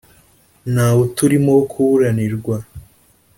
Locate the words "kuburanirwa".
1.71-2.55